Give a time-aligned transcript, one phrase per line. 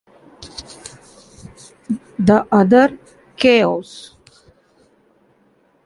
[2.17, 2.97] The other
[3.37, 4.15] Chaos!